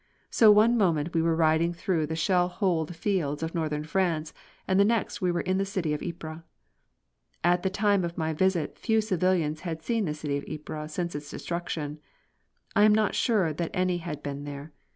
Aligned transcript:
So 0.31 0.49
one 0.49 0.79
moment 0.79 1.13
we 1.13 1.21
were 1.21 1.35
riding 1.35 1.73
through 1.75 2.07
the 2.07 2.15
shell 2.15 2.47
holed 2.47 2.95
fields 2.95 3.43
of 3.43 3.53
Northern 3.53 3.83
France 3.83 4.33
and 4.67 4.79
the 4.79 4.83
next 4.83 5.21
we 5.21 5.31
were 5.31 5.41
in 5.41 5.59
the 5.59 5.63
city 5.63 5.93
of 5.93 6.01
Ypres. 6.01 6.39
At 7.43 7.61
the 7.61 7.69
time 7.69 8.03
of 8.03 8.17
my 8.17 8.33
visit 8.33 8.79
few 8.79 8.99
civilians 8.99 9.59
had 9.59 9.83
seen 9.83 10.05
the 10.05 10.15
city 10.15 10.37
of 10.37 10.45
Ypres 10.51 10.91
since 10.91 11.13
its 11.13 11.29
destruction. 11.29 11.99
I 12.75 12.81
am 12.81 12.95
not 12.95 13.13
sure 13.13 13.53
that 13.53 13.69
any 13.75 13.97
had 13.99 14.23
been 14.23 14.43
there. 14.43 14.73